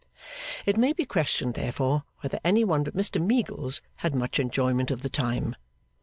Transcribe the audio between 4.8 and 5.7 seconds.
of the time.